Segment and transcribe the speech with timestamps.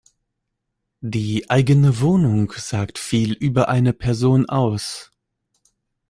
[1.01, 5.11] Die eigene Wohnung sagt viel über eine Person aus.